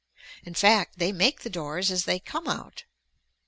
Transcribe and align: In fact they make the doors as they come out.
In 0.43 0.55
fact 0.55 0.97
they 0.97 1.11
make 1.11 1.41
the 1.41 1.49
doors 1.51 1.91
as 1.91 2.05
they 2.05 2.17
come 2.19 2.47
out. 2.47 2.85